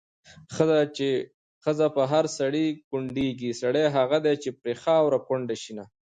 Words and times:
ښځه 1.63 1.87
په 1.95 2.01
هر 2.11 2.25
سړي 2.39 2.65
کونډيږي، 2.87 3.51
سړی 3.61 3.85
هغه 3.97 4.17
دی 4.25 4.35
چې 4.43 4.49
پرې 4.59 4.73
خاوره 4.83 5.19
کونډه 5.27 5.55
شينه 5.63 5.85